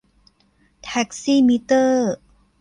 [0.83, 2.13] แท็กซี่มิเตอร์